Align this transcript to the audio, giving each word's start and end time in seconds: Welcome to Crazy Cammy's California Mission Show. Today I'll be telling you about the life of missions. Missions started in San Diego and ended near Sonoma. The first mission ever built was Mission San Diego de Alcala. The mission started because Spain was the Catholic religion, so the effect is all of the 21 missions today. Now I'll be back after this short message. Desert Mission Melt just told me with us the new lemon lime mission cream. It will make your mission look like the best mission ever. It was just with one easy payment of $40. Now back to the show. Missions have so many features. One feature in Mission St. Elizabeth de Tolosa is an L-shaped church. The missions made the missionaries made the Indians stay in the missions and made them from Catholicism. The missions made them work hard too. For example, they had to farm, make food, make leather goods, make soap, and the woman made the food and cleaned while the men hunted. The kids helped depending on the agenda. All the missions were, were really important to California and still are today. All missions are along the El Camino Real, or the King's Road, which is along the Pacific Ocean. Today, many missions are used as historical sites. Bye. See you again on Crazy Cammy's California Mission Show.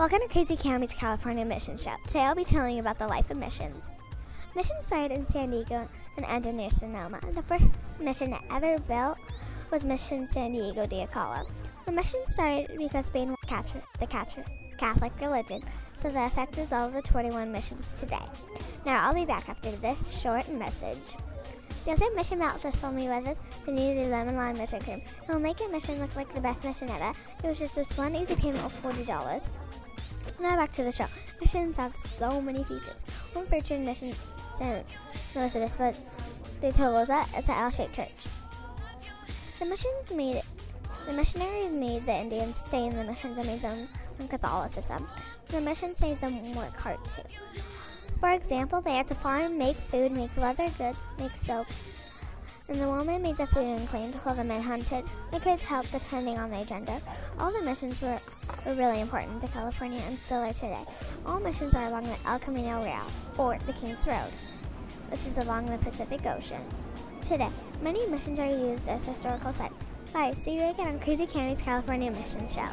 Welcome 0.00 0.20
to 0.20 0.28
Crazy 0.28 0.56
Cammy's 0.56 0.94
California 0.94 1.44
Mission 1.44 1.76
Show. 1.76 1.94
Today 2.06 2.20
I'll 2.20 2.34
be 2.34 2.42
telling 2.42 2.74
you 2.74 2.80
about 2.80 2.98
the 2.98 3.06
life 3.06 3.30
of 3.30 3.36
missions. 3.36 3.84
Missions 4.56 4.86
started 4.86 5.12
in 5.12 5.26
San 5.26 5.50
Diego 5.50 5.86
and 6.16 6.24
ended 6.24 6.54
near 6.54 6.70
Sonoma. 6.70 7.20
The 7.34 7.42
first 7.42 8.00
mission 8.00 8.34
ever 8.50 8.78
built 8.78 9.18
was 9.70 9.84
Mission 9.84 10.26
San 10.26 10.52
Diego 10.52 10.86
de 10.86 11.02
Alcala. 11.02 11.44
The 11.84 11.92
mission 11.92 12.20
started 12.24 12.78
because 12.78 13.08
Spain 13.08 13.28
was 13.28 13.72
the 13.98 14.06
Catholic 14.78 15.12
religion, 15.20 15.62
so 15.92 16.10
the 16.10 16.24
effect 16.24 16.56
is 16.56 16.72
all 16.72 16.86
of 16.86 16.94
the 16.94 17.02
21 17.02 17.52
missions 17.52 18.00
today. 18.00 18.24
Now 18.86 19.06
I'll 19.06 19.14
be 19.14 19.26
back 19.26 19.50
after 19.50 19.70
this 19.70 20.18
short 20.18 20.50
message. 20.50 21.14
Desert 21.84 22.14
Mission 22.14 22.38
Melt 22.38 22.62
just 22.62 22.80
told 22.80 22.94
me 22.94 23.08
with 23.08 23.26
us 23.26 23.36
the 23.64 23.72
new 23.72 24.02
lemon 24.04 24.36
lime 24.36 24.56
mission 24.56 24.80
cream. 24.80 25.00
It 25.00 25.32
will 25.32 25.40
make 25.40 25.60
your 25.60 25.70
mission 25.70 25.98
look 25.98 26.14
like 26.16 26.32
the 26.34 26.40
best 26.40 26.64
mission 26.64 26.88
ever. 26.90 27.12
It 27.42 27.48
was 27.48 27.58
just 27.58 27.76
with 27.76 27.98
one 27.98 28.14
easy 28.16 28.34
payment 28.34 28.64
of 28.64 28.82
$40. 28.82 29.48
Now 30.40 30.56
back 30.56 30.72
to 30.72 30.84
the 30.84 30.92
show. 30.92 31.04
Missions 31.38 31.76
have 31.76 31.94
so 31.94 32.40
many 32.40 32.64
features. 32.64 33.04
One 33.34 33.44
feature 33.44 33.74
in 33.74 33.84
Mission 33.84 34.14
St. 34.54 34.86
Elizabeth 35.34 36.58
de 36.62 36.72
Tolosa 36.72 37.20
is 37.38 37.46
an 37.46 37.54
L-shaped 37.56 37.94
church. 37.94 38.12
The 39.58 39.66
missions 39.66 40.10
made 40.14 40.40
the 41.06 41.12
missionaries 41.12 41.72
made 41.72 42.06
the 42.06 42.16
Indians 42.16 42.56
stay 42.56 42.86
in 42.86 42.96
the 42.96 43.04
missions 43.04 43.36
and 43.36 43.46
made 43.46 43.60
them 43.60 43.86
from 44.16 44.28
Catholicism. 44.28 45.06
The 45.46 45.60
missions 45.60 46.00
made 46.00 46.18
them 46.22 46.54
work 46.54 46.74
hard 46.80 47.04
too. 47.04 47.22
For 48.18 48.30
example, 48.30 48.80
they 48.80 48.94
had 48.94 49.08
to 49.08 49.14
farm, 49.14 49.58
make 49.58 49.76
food, 49.76 50.12
make 50.12 50.34
leather 50.38 50.70
goods, 50.78 50.98
make 51.18 51.34
soap, 51.36 51.66
and 52.70 52.80
the 52.80 52.88
woman 52.88 53.20
made 53.20 53.36
the 53.36 53.46
food 53.48 53.66
and 53.66 53.88
cleaned 53.88 54.14
while 54.22 54.34
the 54.34 54.44
men 54.44 54.62
hunted. 54.62 55.04
The 55.32 55.40
kids 55.40 55.62
helped 55.62 55.90
depending 55.90 56.38
on 56.38 56.50
the 56.50 56.60
agenda. 56.60 57.00
All 57.38 57.52
the 57.52 57.62
missions 57.62 58.00
were, 58.00 58.18
were 58.64 58.74
really 58.74 59.00
important 59.00 59.40
to 59.40 59.48
California 59.48 60.00
and 60.06 60.16
still 60.20 60.38
are 60.38 60.52
today. 60.52 60.84
All 61.26 61.40
missions 61.40 61.74
are 61.74 61.88
along 61.88 62.02
the 62.02 62.16
El 62.26 62.38
Camino 62.38 62.82
Real, 62.82 63.02
or 63.38 63.58
the 63.66 63.72
King's 63.72 64.06
Road, 64.06 64.32
which 65.10 65.26
is 65.26 65.36
along 65.38 65.66
the 65.66 65.78
Pacific 65.78 66.24
Ocean. 66.26 66.62
Today, 67.22 67.48
many 67.82 68.06
missions 68.08 68.38
are 68.38 68.50
used 68.50 68.88
as 68.88 69.04
historical 69.04 69.52
sites. 69.52 69.84
Bye. 70.12 70.32
See 70.32 70.54
you 70.54 70.70
again 70.70 70.88
on 70.88 71.00
Crazy 71.00 71.26
Cammy's 71.26 71.60
California 71.60 72.10
Mission 72.10 72.48
Show. 72.48 72.68